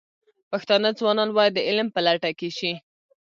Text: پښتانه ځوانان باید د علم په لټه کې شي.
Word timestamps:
پښتانه 0.51 0.89
ځوانان 0.99 1.29
باید 1.37 1.53
د 1.55 1.59
علم 1.69 1.87
په 1.91 1.99
لټه 2.05 2.31
کې 2.39 2.49
شي. 2.57 2.73